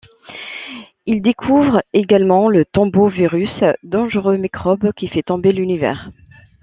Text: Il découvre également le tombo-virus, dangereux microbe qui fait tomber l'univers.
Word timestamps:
Il 1.05 1.21
découvre 1.21 1.83
également 1.93 2.49
le 2.49 2.65
tombo-virus, 2.65 3.51
dangereux 3.83 4.37
microbe 4.37 4.91
qui 4.93 5.07
fait 5.09 5.21
tomber 5.21 5.51
l'univers. 5.51 6.09